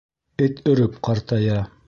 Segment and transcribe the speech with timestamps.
[0.45, 1.65] Эт өрөп ҡартая.